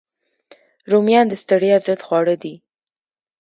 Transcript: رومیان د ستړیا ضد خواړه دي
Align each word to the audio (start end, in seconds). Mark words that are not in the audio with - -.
رومیان 0.91 1.25
د 1.29 1.33
ستړیا 1.43 1.77
ضد 1.85 1.99
خواړه 2.05 2.35
دي 2.43 2.55